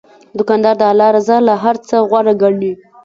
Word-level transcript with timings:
دوکاندار 0.37 0.75
د 0.77 0.83
الله 0.91 1.09
رضا 1.17 1.37
له 1.47 1.53
هر 1.63 1.75
څه 1.87 1.95
غوره 2.09 2.33
ګڼي. 2.41 2.71